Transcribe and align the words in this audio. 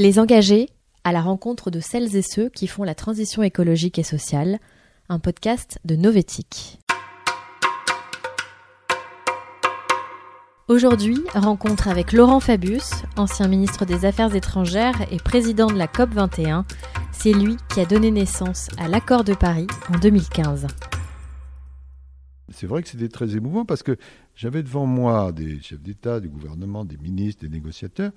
Les 0.00 0.18
engagés 0.18 0.70
à 1.04 1.12
la 1.12 1.20
rencontre 1.20 1.70
de 1.70 1.78
celles 1.78 2.16
et 2.16 2.22
ceux 2.22 2.48
qui 2.48 2.68
font 2.68 2.84
la 2.84 2.94
transition 2.94 3.42
écologique 3.42 3.98
et 3.98 4.02
sociale, 4.02 4.58
un 5.10 5.18
podcast 5.18 5.78
de 5.84 5.94
Novetic. 5.94 6.78
Aujourd'hui, 10.68 11.18
rencontre 11.34 11.88
avec 11.88 12.14
Laurent 12.14 12.40
Fabius, 12.40 12.92
ancien 13.18 13.46
ministre 13.46 13.84
des 13.84 14.06
Affaires 14.06 14.34
étrangères 14.34 15.06
et 15.12 15.18
président 15.18 15.66
de 15.66 15.76
la 15.76 15.86
COP 15.86 16.14
21. 16.14 16.64
C'est 17.12 17.34
lui 17.34 17.58
qui 17.68 17.80
a 17.80 17.84
donné 17.84 18.10
naissance 18.10 18.68
à 18.78 18.88
l'accord 18.88 19.22
de 19.22 19.34
Paris 19.34 19.66
en 19.92 19.98
2015. 19.98 20.66
C'est 22.48 22.66
vrai 22.66 22.82
que 22.82 22.88
c'était 22.88 23.10
très 23.10 23.36
émouvant 23.36 23.66
parce 23.66 23.82
que 23.82 23.98
j'avais 24.34 24.62
devant 24.62 24.86
moi 24.86 25.30
des 25.32 25.60
chefs 25.60 25.82
d'État, 25.82 26.20
du 26.20 26.30
gouvernement, 26.30 26.86
des 26.86 26.96
ministres, 26.96 27.42
des 27.42 27.50
négociateurs 27.50 28.12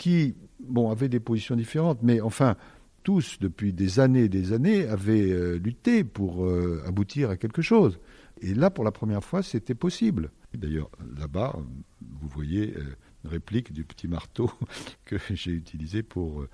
qui 0.00 0.34
bon, 0.58 0.90
avaient 0.90 1.10
des 1.10 1.20
positions 1.20 1.54
différentes, 1.54 1.98
mais 2.02 2.22
enfin, 2.22 2.56
tous, 3.02 3.36
depuis 3.38 3.74
des 3.74 4.00
années 4.00 4.24
et 4.24 4.28
des 4.30 4.54
années, 4.54 4.86
avaient 4.86 5.30
euh, 5.30 5.58
lutté 5.58 6.04
pour 6.04 6.46
euh, 6.46 6.82
aboutir 6.86 7.28
à 7.28 7.36
quelque 7.36 7.60
chose. 7.60 8.00
Et 8.40 8.54
là, 8.54 8.70
pour 8.70 8.82
la 8.82 8.92
première 8.92 9.22
fois, 9.22 9.42
c'était 9.42 9.74
possible. 9.74 10.30
D'ailleurs, 10.54 10.88
là-bas, 11.18 11.54
vous 12.00 12.28
voyez 12.28 12.72
euh, 12.78 12.96
une 13.24 13.30
réplique 13.30 13.74
du 13.74 13.84
petit 13.84 14.08
marteau 14.08 14.50
que 15.04 15.16
j'ai 15.28 15.52
utilisé 15.52 16.02
pour 16.02 16.46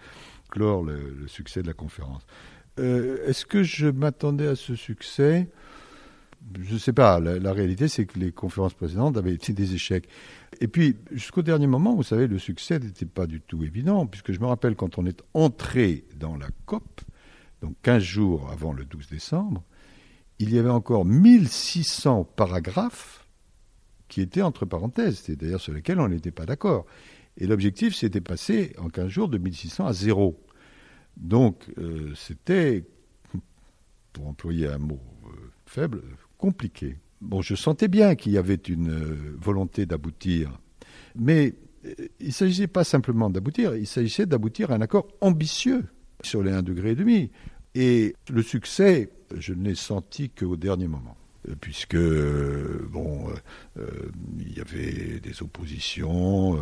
clore 0.51 0.83
le, 0.83 1.29
succès 1.29 1.63
de 1.63 1.69
la 1.69 1.75
conférence. 1.75 2.27
Est-ce 2.79 3.47
que 3.47 3.63
je 3.63 3.87
m'attendais 3.87 4.49
à 4.49 4.57
ce 4.57 4.75
succès? 4.75 5.49
Je 6.61 6.75
ne 6.75 6.79
sais 6.79 6.93
pas. 6.93 7.21
La, 7.21 7.53
réalité, 7.53 7.89
c'est 7.89 8.07
que 8.07 8.19
les 8.19 8.33
conférences 8.33 8.75
précédentes 8.75 9.17
avaient 9.17 9.35
été 9.35 9.53
des 9.53 9.75
échecs. 9.75 10.09
Et 10.61 10.69
puis, 10.69 10.97
jusqu'au 11.13 11.43
dernier 11.43 11.67
moment, 11.67 11.95
vous 11.95 12.03
savez, 12.03 12.27
le 12.27 12.39
succès 12.39 12.79
n'était 12.79 13.07
pas 13.07 13.27
du 13.27 13.41
tout 13.41 13.63
évident, 13.65 14.07
puisque 14.07 14.33
je 14.33 14.41
me 14.41 14.47
rappelle 14.47 14.77
quand 14.77 14.99
on 14.99 15.07
est 15.07 15.23
entré 15.35 16.05
dans 16.17 16.37
la 16.37 16.49
COP, 16.65 17.01
donc 17.63 17.75
15 17.83 18.03
jours 18.03 18.51
avant 18.51 18.73
le 18.73 18.85
12 18.85 19.09
décembre, 19.09 19.63
il 20.39 20.55
y 20.55 20.59
avait 20.59 20.71
encore 20.71 21.05
1600 21.05 22.25
paragraphes 22.37 23.27
qui 24.09 24.21
étaient 24.21 24.43
entre 24.43 24.67
parenthèses, 24.67 25.23
c'est 25.25 25.37
d'ailleurs 25.37 25.61
sur 25.61 25.73
lesquels 25.73 25.99
on 25.99 26.09
n'était 26.09 26.31
pas 26.31 26.47
d'accord. 26.47 26.87
Et 27.39 27.47
l'objectif, 27.47 27.95
c'était 27.95 28.21
passer 28.21 28.75
en 28.79 28.89
15 28.89 29.09
jours 29.09 29.29
de 29.29 29.39
1600 29.39 29.87
à 29.87 29.93
zéro. 29.93 30.41
Donc, 31.17 31.67
euh, 31.79 32.13
c'était, 32.15 32.85
pour 34.13 34.29
employer 34.29 34.69
un 34.69 34.79
mot 34.79 35.01
euh, 35.27 35.51
faible, 35.67 36.03
compliqué. 36.39 36.99
Bon, 37.21 37.43
je 37.43 37.55
sentais 37.55 37.89
bien 37.89 38.15
qu'il 38.15 38.33
y 38.33 38.39
avait 38.39 38.55
une 38.55 38.91
euh, 38.91 39.37
volonté 39.39 39.87
d'aboutir, 39.87 40.61
mais 41.15 41.55
euh, 41.87 41.95
il 42.21 42.29
ne 42.29 42.33
s'agissait 42.33 42.67
pas 42.67 42.85
simplement 42.85 43.31
d'aboutir, 43.31 43.75
il 43.75 43.87
s'agissait 43.87 44.27
d'aboutir 44.27 44.71
à 44.71 44.75
un 44.75 44.81
accord 44.81 45.09
ambitieux 45.21 45.85
sur 46.23 46.43
les 46.43 46.53
1,5 46.53 46.63
degré. 46.63 47.31
Et 47.75 48.15
le 48.31 48.43
succès, 48.43 49.11
je 49.37 49.53
ne 49.53 49.65
l'ai 49.65 49.75
senti 49.75 50.31
qu'au 50.31 50.57
dernier 50.57 50.89
moment 50.89 51.17
puisque 51.61 51.97
bon, 51.97 53.29
euh, 53.79 53.87
il 54.39 54.57
y 54.57 54.61
avait 54.61 55.21
des 55.21 55.43
oppositions 55.43 56.59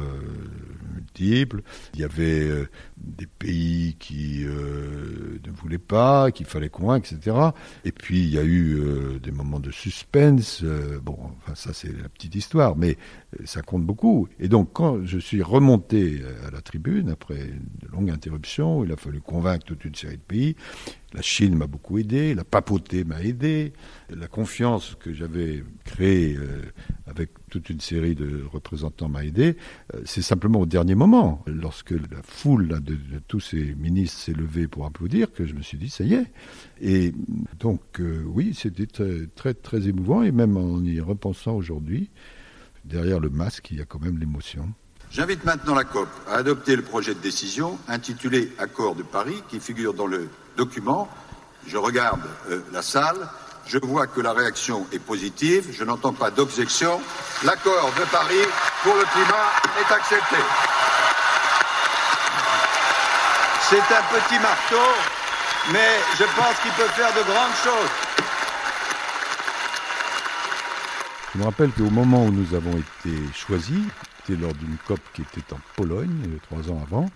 il 1.21 2.01
y 2.01 2.05
avait 2.05 2.51
des 2.97 3.27
pays 3.27 3.97
qui 3.99 4.45
ne 4.45 5.51
voulaient 5.51 5.79
pas, 5.79 6.31
qu'il 6.31 6.47
fallait 6.47 6.69
convaincre, 6.69 7.13
etc. 7.13 7.37
Et 7.85 7.93
puis 7.93 8.21
il 8.21 8.31
y 8.31 8.39
a 8.39 8.45
eu 8.45 8.81
des 9.23 9.31
moments 9.31 9.61
de 9.61 9.71
suspense. 9.71 10.63
bon, 11.03 11.19
enfin 11.39 11.55
ça 11.55 11.73
c'est 11.73 11.93
la 11.93 12.09
petite 12.09 12.35
histoire, 12.35 12.77
mais 12.77 12.97
ça 13.45 13.63
compte 13.63 13.85
beaucoup. 13.85 14.29
Et 14.39 14.49
donc 14.49 14.71
quand 14.73 15.05
je 15.05 15.19
suis 15.19 15.43
remonté 15.43 16.23
à 16.47 16.51
la 16.51 16.61
tribune 16.61 17.11
après 17.11 17.41
une 17.41 17.89
longue 17.93 18.11
interruption, 18.11 18.85
il 18.85 18.93
a 18.93 18.97
fallu 18.97 19.21
convaincre 19.21 19.65
toute 19.65 19.85
une 19.85 19.95
série 19.95 20.17
de 20.17 20.23
pays. 20.23 20.57
La 21.13 21.23
Chine 21.23 21.55
m'a 21.55 21.69
beaucoup 21.69 21.99
aidé, 21.99 22.35
la 22.35 22.45
papauté 22.45 23.05
m'a 23.05 23.23
aidé, 23.23 23.73
la 24.11 24.27
confiance 24.27 24.97
que 24.99 25.13
j'avais 25.13 25.63
créée 25.85 26.37
euh, 26.37 26.63
avec 27.17 27.31
toute 27.51 27.71
une 27.71 27.81
série 27.81 28.15
de 28.15 28.45
représentants 28.53 29.09
m'a 29.09 29.25
aidé. 29.25 29.57
Euh, 29.95 30.01
c'est 30.05 30.23
simplement 30.23 30.61
au 30.61 30.67
dernier 30.67 30.95
moment, 30.95 31.43
lorsque 31.47 31.93
la 31.93 32.23
foule 32.23 32.81
de, 32.83 32.97
tous 33.29 33.41
ces 33.41 33.75
ministres 33.75 34.19
s'est 34.19 34.33
levée 34.33 34.67
pour 34.67 34.87
applaudir, 34.87 35.33
que 35.33 35.45
je 35.45 35.55
me 35.55 35.63
suis 35.63 35.79
dit 35.79 35.91
ça 35.91 36.05
y 36.05 36.15
est. 36.15 36.27
Et 36.81 37.13
donc 37.59 37.81
euh, 38.01 38.23
oui, 38.27 38.55
c'était 38.55 38.87
très, 38.87 39.27
très 39.35 39.55
très 39.55 39.89
émouvant 39.89 40.23
et 40.23 40.33
même 40.33 40.57
en 40.57 40.83
y 40.83 41.01
repensant 41.01 41.55
aujourd'hui, 41.55 42.11
derrière 42.85 43.21
le 43.21 43.31
masque, 43.31 43.71
il 43.71 43.79
y 43.79 43.81
a 43.81 43.85
quand 43.85 44.01
même 44.01 44.19
l'émotion. 44.19 44.69
J'invite 45.11 45.45
maintenant 45.45 45.75
la 45.75 45.85
COP 45.85 46.09
à 46.27 46.39
adopter 46.39 46.75
le 46.75 46.83
projet 46.83 47.15
de 47.15 47.21
décision 47.21 47.79
intitulé 47.87 48.51
Accord 48.59 48.97
de 48.97 49.05
Paris 49.05 49.43
qui 49.49 49.61
figure 49.61 49.95
dans 49.95 50.09
le 50.09 50.29
document. 50.57 51.09
Je 51.67 51.77
regarde 51.77 52.23
euh, 52.51 52.61
la 52.73 52.83
salle. 52.83 53.17
Je 53.67 53.79
vois 53.79 54.07
que 54.07 54.21
la 54.21 54.33
réaction 54.33 54.87
est 54.93 54.99
positive. 54.99 55.69
Je 55.73 55.85
n'entends 55.85 56.13
pas 56.13 56.31
d'objection. 56.31 57.01
L'accord 57.45 57.93
de 57.99 58.05
Paris 58.11 58.47
pour 58.83 58.95
le 58.95 59.05
climat 59.05 59.53
est 59.81 59.93
accepté. 59.93 60.37
C'est 63.71 63.77
un 63.77 64.21
petit 64.21 64.39
marteau, 64.41 64.91
mais 65.73 65.99
je 66.19 66.25
pense 66.25 66.61
qu'il 66.63 66.73
peut 66.73 66.91
faire 66.93 67.13
de 67.15 67.23
grandes 67.23 67.57
choses. 67.63 67.91
Je 71.33 71.39
me 71.39 71.45
rappelle 71.45 71.73
qu'au 71.73 71.91
moment 71.91 72.27
où 72.27 72.31
nous 72.31 72.55
avons 72.55 72.77
été 72.77 73.17
choisis, 73.33 73.83
c'était 74.19 74.41
lors 74.41 74.55
d'une 74.55 74.77
COP 74.87 75.01
qui 75.15 75.23
était 75.23 75.53
en 75.53 75.59
Pologne, 75.75 76.15
euh, 76.29 76.39
trois 76.43 76.71
ans 76.71 76.81
avant, 76.83 77.07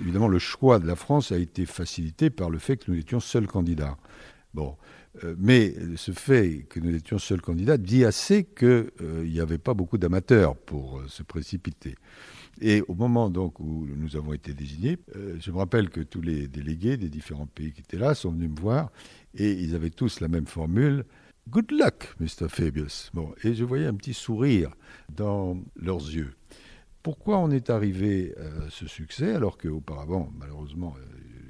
évidemment, 0.00 0.28
le 0.28 0.38
choix 0.38 0.78
de 0.78 0.86
la 0.86 0.96
France 0.96 1.30
a 1.30 1.36
été 1.36 1.66
facilité 1.66 2.30
par 2.30 2.50
le 2.50 2.58
fait 2.58 2.78
que 2.78 2.90
nous 2.90 2.98
étions 2.98 3.20
seuls 3.20 3.46
candidats. 3.46 3.96
Bon, 4.54 4.76
euh, 5.24 5.34
mais 5.38 5.74
ce 5.96 6.12
fait 6.12 6.66
que 6.68 6.78
nous 6.78 6.94
étions 6.94 7.18
seuls 7.18 7.40
candidats 7.40 7.78
dit 7.78 8.04
assez 8.04 8.44
qu'il 8.44 8.90
euh, 9.00 9.24
n'y 9.24 9.40
avait 9.40 9.58
pas 9.58 9.72
beaucoup 9.72 9.96
d'amateurs 9.96 10.56
pour 10.56 10.98
euh, 10.98 11.08
se 11.08 11.22
précipiter. 11.22 11.96
Et 12.60 12.82
au 12.86 12.94
moment 12.94 13.30
donc 13.30 13.60
où 13.60 13.86
nous 13.96 14.16
avons 14.16 14.34
été 14.34 14.52
désignés, 14.52 14.98
je 15.40 15.50
me 15.50 15.56
rappelle 15.56 15.88
que 15.88 16.00
tous 16.00 16.20
les 16.20 16.48
délégués 16.48 16.98
des 16.98 17.08
différents 17.08 17.46
pays 17.46 17.72
qui 17.72 17.80
étaient 17.80 17.96
là 17.96 18.14
sont 18.14 18.30
venus 18.30 18.50
me 18.50 18.60
voir 18.60 18.92
et 19.34 19.52
ils 19.52 19.74
avaient 19.74 19.90
tous 19.90 20.20
la 20.20 20.28
même 20.28 20.46
formule. 20.46 21.04
Good 21.48 21.72
luck, 21.72 22.14
Mr. 22.20 22.48
Fabius. 22.50 23.10
Bon, 23.14 23.34
et 23.42 23.54
je 23.54 23.64
voyais 23.64 23.86
un 23.86 23.94
petit 23.94 24.12
sourire 24.12 24.70
dans 25.08 25.56
leurs 25.76 26.04
yeux. 26.10 26.34
Pourquoi 27.02 27.38
on 27.38 27.50
est 27.50 27.70
arrivé 27.70 28.34
à 28.36 28.68
ce 28.68 28.86
succès 28.86 29.32
alors 29.32 29.56
qu'auparavant, 29.56 30.30
malheureusement, 30.38 30.94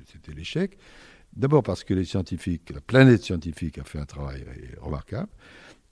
c'était 0.06 0.32
l'échec? 0.32 0.78
D'abord 1.34 1.62
parce 1.62 1.84
que 1.84 1.94
les 1.94 2.04
scientifiques, 2.04 2.70
la 2.70 2.80
planète 2.80 3.22
scientifique 3.22 3.78
a 3.78 3.84
fait 3.84 3.98
un 3.98 4.04
travail 4.04 4.44
remarquable. 4.80 5.30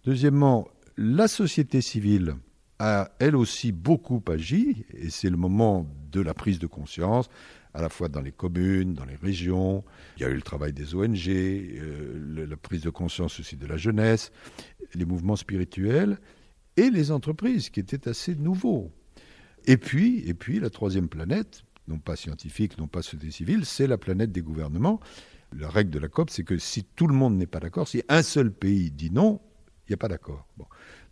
Deuxièmement, 0.05 0.69
la 0.97 1.29
société 1.29 1.81
civile 1.81 2.35
a 2.79 3.11
elle 3.19 3.37
aussi 3.37 3.73
beaucoup 3.73 4.23
agi, 4.29 4.85
et 4.95 5.11
c'est 5.11 5.31
le 5.31 5.37
moment 5.37 5.87
de 6.11 6.21
la 6.21 6.35
prise 6.35 6.59
de 6.59 6.67
conscience, 6.67 7.29
à 7.75 7.83
la 7.83 7.89
fois 7.89 8.09
dans 8.09 8.21
les 8.21 8.33
communes, 8.33 8.95
dans 8.95 9.05
les 9.05 9.17
régions. 9.17 9.85
Il 10.17 10.23
y 10.23 10.25
a 10.25 10.29
eu 10.29 10.35
le 10.35 10.43
travail 10.43 10.73
des 10.73 10.95
ONG, 10.95 11.29
euh, 11.29 12.47
la 12.49 12.57
prise 12.57 12.83
de 12.83 12.91
conscience 12.91 13.39
aussi 13.39 13.57
de 13.57 13.67
la 13.67 13.77
jeunesse, 13.77 14.33
les 14.95 15.05
mouvements 15.05 15.37
spirituels 15.37 16.19
et 16.77 16.91
les 16.91 17.11
entreprises, 17.11 17.71
qui 17.71 17.81
étaient 17.81 18.09
assez 18.09 18.35
nouveaux. 18.35 18.91
Et 19.67 19.77
puis, 19.77 20.23
et 20.27 20.35
puis 20.35 20.59
la 20.59 20.71
troisième 20.71 21.09
planète, 21.09 21.63
non 21.89 21.99
pas 21.99 22.17
scientifique, 22.17 22.79
non 22.79 22.87
pas 22.87 23.03
société 23.03 23.31
civile, 23.31 23.65
c'est 23.65 23.87
la 23.87 23.99
planète 23.99 24.33
des 24.33 24.43
gouvernements. 24.43 25.01
La 25.53 25.69
règle 25.69 25.91
de 25.91 25.99
la 25.99 26.09
COP, 26.09 26.31
c'est 26.31 26.45
que 26.45 26.59
si 26.59 26.85
tout 26.85 27.07
le 27.07 27.15
monde 27.15 27.37
n'est 27.37 27.47
pas 27.47 27.61
d'accord, 27.61 27.89
si 27.89 28.03
un 28.09 28.23
seul 28.23 28.53
pays 28.53 28.91
dit 28.91 29.11
non, 29.11 29.41
il 29.89 29.93
n'y 29.93 29.95
a 29.95 29.97
pas 29.97 30.09
d'accord. 30.09 30.47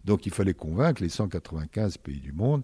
Donc 0.04 0.26
il 0.26 0.32
fallait 0.32 0.54
convaincre 0.54 1.02
les 1.02 1.08
195 1.08 1.98
pays 1.98 2.20
du 2.20 2.32
monde 2.32 2.62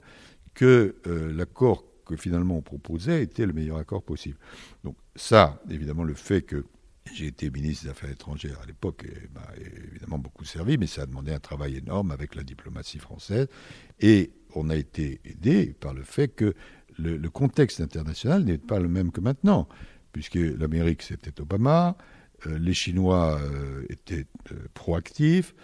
que 0.54 0.96
euh, 1.06 1.32
l'accord 1.32 1.84
que 2.04 2.16
finalement 2.16 2.56
on 2.58 2.62
proposait 2.62 3.22
était 3.22 3.46
le 3.46 3.52
meilleur 3.52 3.78
accord 3.78 4.02
possible. 4.02 4.38
Donc 4.84 4.96
ça, 5.16 5.60
évidemment, 5.70 6.04
le 6.04 6.14
fait 6.14 6.42
que 6.42 6.64
j'ai 7.12 7.26
été 7.26 7.50
ministre 7.50 7.84
des 7.84 7.90
Affaires 7.90 8.10
étrangères 8.10 8.60
à 8.62 8.66
l'époque 8.66 9.04
m'a 9.34 9.46
évidemment 9.90 10.18
beaucoup 10.18 10.44
servi, 10.44 10.78
mais 10.78 10.86
ça 10.86 11.02
a 11.02 11.06
demandé 11.06 11.32
un 11.32 11.40
travail 11.40 11.76
énorme 11.76 12.10
avec 12.10 12.34
la 12.34 12.42
diplomatie 12.42 12.98
française. 12.98 13.48
Et 14.00 14.32
on 14.54 14.70
a 14.70 14.76
été 14.76 15.20
aidé 15.24 15.74
par 15.78 15.92
le 15.92 16.02
fait 16.02 16.28
que 16.28 16.54
le, 16.98 17.28
contexte 17.28 17.80
international 17.80 18.44
n'est 18.44 18.58
pas 18.58 18.78
le 18.78 18.88
même 18.88 19.10
que 19.12 19.20
maintenant, 19.20 19.68
puisque 20.12 20.36
l'Amérique 20.36 21.02
c'était 21.02 21.40
Obama, 21.40 21.96
euh, 22.46 22.58
les 22.58 22.74
Chinois 22.74 23.40
euh, 23.40 23.84
étaient 23.88 24.26
euh, 24.52 24.56
proactifs, 24.74 25.54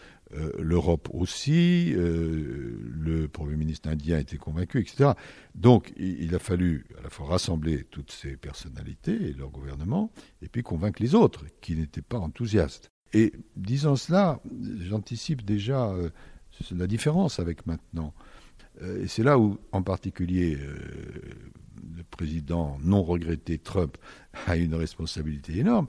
l'Europe 0.61 1.09
aussi, 1.13 1.93
le 1.93 3.27
Premier 3.27 3.57
ministre 3.57 3.89
indien 3.89 4.17
était 4.17 4.37
convaincu, 4.37 4.79
etc. 4.79 5.15
Donc 5.57 5.93
il, 5.97 6.33
a 6.37 6.39
fallu 6.39 6.87
à 7.01 7.03
la 7.03 7.11
fois 7.11 7.27
rassembler 7.27 7.83
toutes 7.91 8.13
ces 8.13 8.37
personnalités 8.37 9.31
et 9.31 9.33
leur 9.33 9.51
gouvernement, 9.51 10.13
et 10.41 10.47
puis 10.47 10.63
convaincre 10.63 11.03
les 11.03 11.17
autres 11.17 11.47
qui 11.61 11.75
n'étaient 11.75 12.01
pas 12.01 12.21
enthousiastes. 12.21 12.93
Et 13.13 13.33
disant 13.57 13.97
cela, 13.97 14.41
j'anticipe 14.79 15.45
déjà 15.45 15.93
la 16.71 16.87
différence 16.87 17.41
avec 17.41 17.67
maintenant. 17.67 18.15
Et 19.01 19.09
c'est 19.09 19.25
là 19.25 19.37
où, 19.37 19.59
en 19.73 19.83
particulier, 19.83 20.57
président 22.21 22.77
non 22.83 23.03
regretté 23.03 23.57
Trump 23.57 23.97
a 24.47 24.59
une 24.59 24.75
responsabilité 24.75 25.57
énorme. 25.57 25.87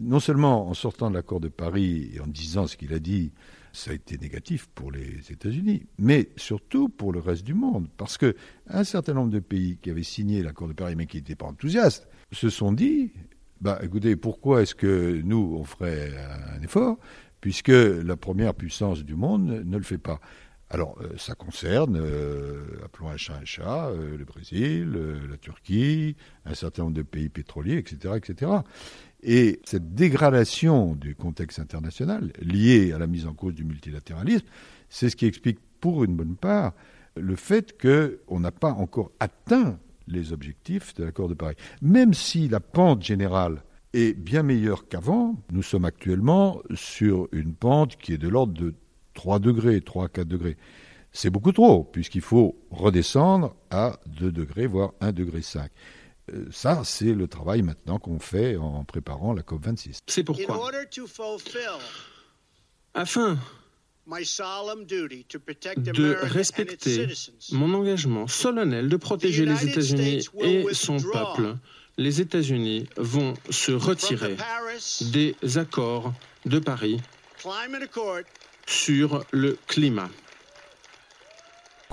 Non 0.00 0.20
seulement 0.20 0.68
en 0.68 0.74
sortant 0.74 1.10
de 1.10 1.16
l'accord 1.16 1.40
de 1.40 1.48
Paris 1.48 2.12
et 2.14 2.20
en 2.20 2.28
disant 2.28 2.68
ce 2.68 2.76
qu'il 2.76 2.94
a 2.94 3.00
dit, 3.00 3.32
ça 3.72 3.90
a 3.90 3.94
été 3.94 4.16
négatif 4.16 4.68
pour 4.72 4.92
les 4.92 5.32
États-Unis, 5.32 5.86
mais 5.98 6.28
surtout 6.36 6.88
pour 6.88 7.12
le 7.12 7.18
reste 7.18 7.42
du 7.42 7.54
monde, 7.54 7.88
parce 7.96 8.18
que 8.18 8.36
un 8.68 8.84
certain 8.84 9.14
nombre 9.14 9.32
de 9.32 9.40
pays 9.40 9.76
qui 9.82 9.90
avaient 9.90 10.04
signé 10.04 10.44
l'accord 10.44 10.68
de 10.68 10.74
Paris 10.74 10.94
mais 10.94 11.06
qui 11.06 11.16
n'étaient 11.16 11.34
pas 11.34 11.46
enthousiastes 11.46 12.06
se 12.30 12.50
sont 12.50 12.70
dit, 12.70 13.10
bah 13.60 13.80
écoutez, 13.82 14.14
pourquoi 14.14 14.62
est-ce 14.62 14.76
que 14.76 15.20
nous 15.24 15.56
on 15.58 15.64
ferait 15.64 16.12
un 16.56 16.62
effort 16.62 16.98
puisque 17.40 17.72
la 18.10 18.16
première 18.16 18.54
puissance 18.54 19.04
du 19.04 19.16
monde 19.16 19.64
ne 19.64 19.76
le 19.76 19.82
fait 19.82 19.98
pas? 19.98 20.20
Alors, 20.74 20.96
euh, 21.02 21.16
ça 21.16 21.36
concerne, 21.36 21.96
euh, 22.00 22.80
appelons 22.84 23.08
un 23.08 23.16
chat 23.16 23.36
un 23.40 23.44
chat, 23.44 23.90
euh, 23.90 24.16
le 24.16 24.24
Brésil, 24.24 24.98
la 25.30 25.36
Turquie, 25.36 26.16
un 26.44 26.54
certain 26.54 26.82
nombre 26.82 26.96
de 26.96 27.02
pays 27.02 27.28
pétroliers, 27.28 27.76
etc., 27.76 28.14
etc. 28.16 28.50
Et 29.22 29.60
cette 29.64 29.94
dégradation 29.94 30.96
du 30.96 31.14
contexte 31.14 31.60
international, 31.60 32.32
liée 32.42 32.92
à 32.92 32.98
la 32.98 33.06
mise 33.06 33.28
en 33.28 33.34
cause 33.34 33.54
du 33.54 33.62
multilatéralisme, 33.62 34.46
c'est 34.88 35.10
ce 35.10 35.14
qui 35.14 35.26
explique 35.26 35.60
pour 35.80 36.02
une 36.02 36.16
bonne 36.16 36.34
part 36.34 36.72
le 37.14 37.36
fait 37.36 37.80
qu'on 37.80 38.40
n'a 38.40 38.50
pas 38.50 38.72
encore 38.72 39.12
atteint 39.20 39.78
les 40.08 40.32
objectifs 40.32 40.92
de 40.96 41.04
l'accord 41.04 41.28
de 41.28 41.34
Paris. 41.34 41.54
Même 41.82 42.14
si 42.14 42.48
la 42.48 42.58
pente 42.58 43.00
générale 43.00 43.62
est 43.92 44.18
bien 44.18 44.42
meilleure 44.42 44.88
qu'avant, 44.88 45.36
nous 45.52 45.62
sommes 45.62 45.84
actuellement 45.84 46.60
sur 46.74 47.28
une 47.30 47.54
pente 47.54 47.96
qui 47.96 48.12
est 48.12 48.18
de 48.18 48.28
l'ordre 48.28 48.54
de 48.54 48.74
3 49.14 49.38
degrés, 49.38 49.80
3 49.80 50.08
4 50.08 50.28
degrés. 50.28 50.56
C'est 51.12 51.30
beaucoup 51.30 51.52
trop, 51.52 51.84
puisqu'il 51.84 52.20
faut 52.20 52.56
redescendre 52.70 53.54
à 53.70 53.98
2 54.06 54.32
degrés, 54.32 54.66
voire 54.66 54.92
1 55.00 55.12
degré 55.12 55.42
5. 55.42 55.70
Euh, 56.32 56.46
ça, 56.50 56.82
c'est 56.84 57.12
le 57.12 57.28
travail 57.28 57.62
maintenant 57.62 57.98
qu'on 57.98 58.18
fait 58.18 58.56
en 58.56 58.84
préparant 58.84 59.32
la 59.32 59.42
COP26. 59.42 60.00
C'est 60.06 60.24
pourquoi 60.24 60.70
Afin 62.94 63.38
de 65.76 66.16
respecter 66.22 67.08
mon 67.52 67.74
engagement 67.74 68.26
solennel 68.26 68.88
de 68.88 68.96
protéger 68.96 69.46
les 69.46 69.66
États-Unis 69.66 70.28
et 70.40 70.66
son 70.72 70.96
peuple, 70.98 71.56
les 71.96 72.20
États-Unis 72.20 72.88
vont 72.96 73.34
se 73.50 73.72
retirer 73.72 74.36
des 75.12 75.36
accords 75.56 76.12
de 76.44 76.58
Paris 76.58 77.00
sur 78.66 79.24
le 79.32 79.58
climat. 79.66 80.10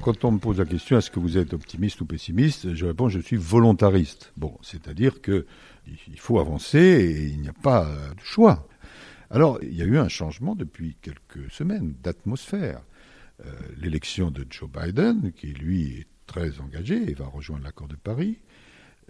Quand 0.02 0.26
on 0.26 0.32
me 0.32 0.40
pose 0.40 0.58
la 0.58 0.66
question 0.66 0.98
est-ce 0.98 1.12
que 1.12 1.20
vous 1.20 1.38
êtes 1.38 1.54
optimiste 1.54 2.02
ou 2.02 2.06
pessimiste, 2.06 2.74
je 2.74 2.86
réponds 2.86 3.10
je 3.10 3.20
suis 3.20 3.38
volontariste. 3.38 4.34
Bon, 4.36 4.58
c'est-à-dire 4.62 5.22
que 5.22 5.46
il 6.08 6.20
faut 6.20 6.40
avancer 6.40 6.80
et 6.80 7.28
il 7.28 7.42
n'y 7.42 7.50
a 7.50 7.54
pas 7.54 7.86
de 7.86 8.24
choix. 8.24 8.68
Alors, 9.30 9.60
il 9.62 9.74
y 9.74 9.82
a 9.82 9.86
eu 9.86 9.98
un 9.98 10.10
changement 10.10 10.56
depuis 10.56 10.98
quelques 11.02 11.50
semaines 11.52 11.96
d'atmosphère. 12.04 12.82
Euh, 13.46 13.52
l'élection 13.78 14.30
de 14.30 14.46
Joe 14.50 14.70
Biden, 14.70 15.32
qui 15.32 15.48
lui 15.48 16.00
est 16.00 16.08
très 16.28 16.60
engagé 16.60 17.10
et 17.10 17.14
va 17.14 17.28
rejoindre 17.28 17.64
l'accord 17.64 17.88
de 17.88 17.96
Paris, 17.96 18.40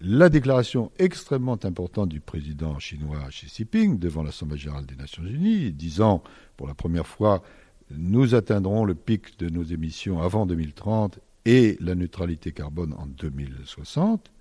la 0.03 0.30
déclaration 0.30 0.92
extrêmement 0.98 1.59
importante 1.63 2.09
du 2.09 2.19
président 2.19 2.80
chinois 2.80 3.19
Xi 3.30 3.48
Jinping 3.48 4.00
devant 4.00 4.24
l'Assemblée 4.24 4.57
générale 4.57 4.86
des 4.86 4.95
Nations 4.95 5.24
unies, 5.24 5.71
disant 5.71 6.24
pour 6.57 6.68
la 6.68 6.74
première 6.74 7.06
fois 7.06 7.44
nous 7.92 8.33
atteindrons 8.33 8.86
le 8.86 8.95
pic 8.95 9.38
de 9.38 9.50
nos 9.50 9.63
émissions 9.63 10.21
avant 10.21 10.45
2030 10.45 11.19
et 11.45 11.77
la 11.80 11.94
neutralité 11.94 12.51
carbone 12.51 12.94
en 12.98 13.06
2060, 13.06 14.31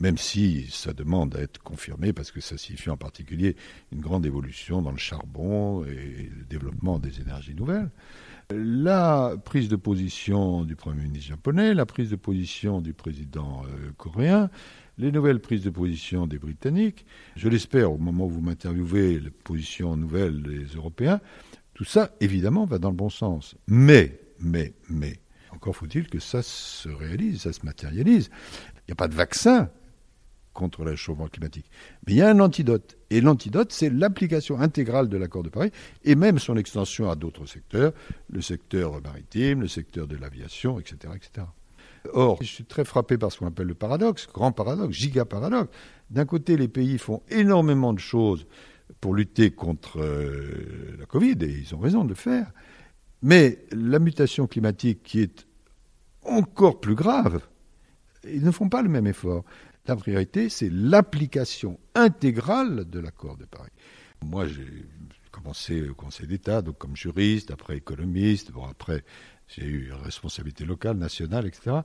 même 0.00 0.18
si 0.18 0.66
ça 0.70 0.92
demande 0.92 1.36
à 1.36 1.40
être 1.40 1.62
confirmé 1.62 2.12
parce 2.12 2.30
que 2.30 2.40
ça 2.40 2.58
signifie 2.58 2.90
en 2.90 2.96
particulier 2.96 3.56
une 3.92 4.00
grande 4.00 4.26
évolution 4.26 4.82
dans 4.82 4.90
le 4.90 4.98
charbon 4.98 5.84
et 5.84 6.30
le 6.36 6.44
développement 6.44 6.98
des 6.98 7.20
énergies 7.20 7.54
nouvelles. 7.54 7.90
La 8.50 9.34
prise 9.44 9.68
de 9.68 9.76
position 9.76 10.64
du 10.64 10.74
Premier 10.74 11.02
ministre 11.02 11.28
japonais, 11.28 11.72
la 11.72 11.86
prise 11.86 12.10
de 12.10 12.16
position 12.16 12.80
du 12.80 12.92
président 12.92 13.62
euh, 13.66 13.92
coréen, 13.96 14.50
les 15.00 15.10
nouvelles 15.10 15.40
prises 15.40 15.64
de 15.64 15.70
position 15.70 16.26
des 16.26 16.38
Britanniques, 16.38 17.06
je 17.34 17.48
l'espère 17.48 17.92
au 17.92 17.98
moment 17.98 18.26
où 18.26 18.30
vous 18.30 18.42
m'interviewez, 18.42 19.18
les 19.18 19.30
positions 19.30 19.96
nouvelles 19.96 20.42
des 20.42 20.64
Européens, 20.76 21.20
tout 21.74 21.84
ça 21.84 22.10
évidemment 22.20 22.66
va 22.66 22.78
dans 22.78 22.90
le 22.90 22.96
bon 22.96 23.08
sens. 23.08 23.56
Mais, 23.66 24.20
mais, 24.38 24.74
mais, 24.90 25.20
encore 25.50 25.74
faut-il 25.74 26.08
que 26.08 26.18
ça 26.18 26.42
se 26.42 26.88
réalise, 26.90 27.42
ça 27.42 27.52
se 27.52 27.64
matérialise. 27.64 28.30
Il 28.76 28.90
n'y 28.90 28.92
a 28.92 28.96
pas 28.96 29.08
de 29.08 29.14
vaccin 29.14 29.70
contre 30.52 30.84
le 30.84 30.90
réchauffement 30.90 31.28
climatique. 31.28 31.70
Mais 32.06 32.12
il 32.12 32.16
y 32.16 32.22
a 32.22 32.28
un 32.28 32.40
antidote. 32.40 32.98
Et 33.08 33.22
l'antidote, 33.22 33.72
c'est 33.72 33.88
l'application 33.88 34.60
intégrale 34.60 35.08
de 35.08 35.16
l'accord 35.16 35.42
de 35.42 35.48
Paris 35.48 35.70
et 36.04 36.14
même 36.14 36.38
son 36.38 36.56
extension 36.56 37.10
à 37.10 37.16
d'autres 37.16 37.46
secteurs, 37.46 37.92
le 38.28 38.42
secteur 38.42 39.00
maritime, 39.00 39.62
le 39.62 39.68
secteur 39.68 40.06
de 40.06 40.16
l'aviation, 40.16 40.78
etc., 40.78 41.14
etc. 41.16 41.46
Or, 42.12 42.38
je 42.40 42.46
suis 42.46 42.64
très 42.64 42.84
frappé 42.84 43.18
par 43.18 43.30
ce 43.30 43.38
qu'on 43.38 43.46
appelle 43.46 43.66
le 43.66 43.74
paradoxe, 43.74 44.26
grand 44.26 44.52
paradoxe, 44.52 44.96
giga 44.96 45.24
paradoxe. 45.24 45.70
D'un 46.10 46.24
côté, 46.24 46.56
les 46.56 46.68
pays 46.68 46.98
font 46.98 47.22
énormément 47.28 47.92
de 47.92 47.98
choses 47.98 48.46
pour 49.00 49.14
lutter 49.14 49.50
contre 49.50 50.00
euh, 50.00 50.96
la 50.98 51.06
Covid, 51.06 51.36
et 51.42 51.50
ils 51.50 51.74
ont 51.74 51.78
raison 51.78 52.04
de 52.04 52.10
le 52.10 52.14
faire. 52.14 52.50
Mais 53.22 53.64
la 53.70 53.98
mutation 53.98 54.46
climatique 54.46 55.02
qui 55.02 55.20
est 55.20 55.46
encore 56.22 56.80
plus 56.80 56.94
grave, 56.94 57.40
ils 58.24 58.44
ne 58.44 58.50
font 58.50 58.68
pas 58.68 58.82
le 58.82 58.88
même 58.88 59.06
effort. 59.06 59.44
La 59.86 59.96
priorité, 59.96 60.48
c'est 60.48 60.70
l'application 60.70 61.78
intégrale 61.94 62.88
de 62.88 63.00
l'accord 63.00 63.36
de 63.36 63.44
Paris. 63.44 63.72
Moi, 64.24 64.46
j'ai 64.46 64.86
commencé 65.40 65.88
au 65.88 65.94
Conseil 65.94 66.26
d'État, 66.26 66.62
donc 66.62 66.78
comme 66.78 66.96
juriste, 66.96 67.50
après 67.50 67.76
économiste, 67.76 68.52
bon, 68.52 68.64
après 68.64 69.04
j'ai 69.48 69.64
eu 69.64 69.92
responsabilité 69.92 70.64
locale, 70.64 70.96
nationale, 70.96 71.46
etc. 71.46 71.78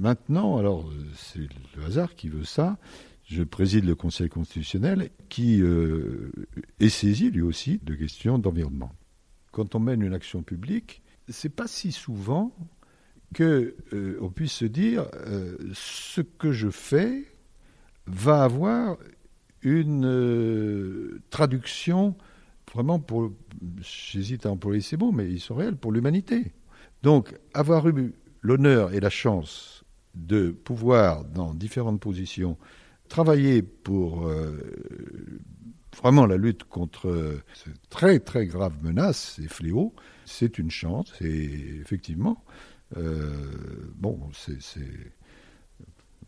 Maintenant, 0.00 0.58
alors 0.58 0.90
c'est 1.16 1.48
le 1.76 1.84
hasard 1.84 2.14
qui 2.14 2.28
veut 2.28 2.44
ça, 2.44 2.78
je 3.24 3.42
préside 3.42 3.84
le 3.84 3.94
Conseil 3.94 4.28
constitutionnel 4.28 5.10
qui 5.28 5.60
euh, 5.60 6.30
est 6.80 6.88
saisi 6.88 7.30
lui 7.30 7.42
aussi 7.42 7.80
de 7.82 7.94
questions 7.94 8.38
d'environnement. 8.38 8.92
Quand 9.52 9.74
on 9.74 9.80
mène 9.80 10.02
une 10.02 10.14
action 10.14 10.42
publique, 10.42 11.02
c'est 11.28 11.54
pas 11.54 11.66
si 11.66 11.92
souvent 11.92 12.54
que 13.34 13.74
euh, 13.92 14.18
on 14.22 14.30
puisse 14.30 14.52
se 14.52 14.64
dire 14.64 15.08
euh, 15.14 15.56
ce 15.74 16.20
que 16.20 16.52
je 16.52 16.70
fais 16.70 17.24
va 18.06 18.44
avoir 18.44 18.96
une 19.62 21.20
traduction 21.30 22.14
vraiment 22.72 22.98
pour 22.98 23.32
j'hésite 23.80 24.46
à 24.46 24.50
employer 24.50 24.80
ces 24.80 24.96
mots 24.96 25.12
mais 25.12 25.30
ils 25.30 25.40
sont 25.40 25.54
réels 25.54 25.76
pour 25.76 25.92
l'humanité 25.92 26.52
donc, 27.02 27.34
avoir 27.54 27.88
eu 27.88 28.12
l'honneur 28.42 28.92
et 28.92 29.00
la 29.00 29.10
chance 29.10 29.84
de 30.14 30.50
pouvoir, 30.50 31.24
dans 31.24 31.54
différentes 31.54 32.00
positions, 32.00 32.58
travailler 33.08 33.62
pour 33.62 34.26
euh, 34.26 34.56
vraiment 35.96 36.26
la 36.26 36.36
lutte 36.36 36.64
contre 36.64 37.40
cette 37.54 37.88
très 37.88 38.18
très 38.18 38.46
grave 38.46 38.74
menace, 38.82 39.36
ces 39.36 39.48
fléaux, 39.48 39.94
c'est 40.24 40.58
une 40.58 40.70
chance. 40.70 41.12
Et 41.20 41.78
effectivement, 41.80 42.44
euh, 42.96 43.32
bon, 43.94 44.20
c'est 44.32 44.58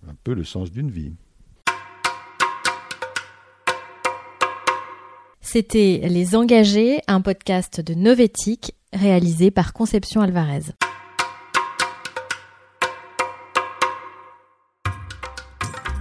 un 0.07 0.15
peu 0.23 0.35
le 0.35 0.45
sens 0.45 0.71
d'une 0.71 0.91
vie. 0.91 1.15
C'était 5.53 6.03
Les 6.05 6.37
Engagés, 6.37 7.01
un 7.09 7.21
podcast 7.21 7.81
de 7.81 7.95
Novétique 7.95 8.77
réalisé 8.93 9.51
par 9.51 9.73
Conception 9.73 10.21
Alvarez. 10.21 10.61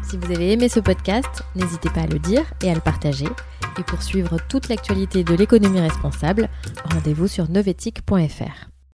Si 0.08 0.18
vous 0.18 0.32
avez 0.32 0.52
aimé 0.52 0.70
ce 0.70 0.80
podcast, 0.80 1.42
n'hésitez 1.56 1.90
pas 1.90 2.02
à 2.02 2.06
le 2.06 2.20
dire 2.20 2.44
et 2.62 2.70
à 2.70 2.76
le 2.76 2.80
partager. 2.80 3.26
Et 3.80 3.84
pour 3.88 4.04
suivre 4.04 4.38
toute 4.50 4.70
l'actualité 4.70 5.24
de 5.24 5.34
l'économie 5.34 5.80
responsable, 5.80 6.48
rendez-vous 6.86 7.28
sur 7.28 7.50
novetic.fr. 7.50 8.70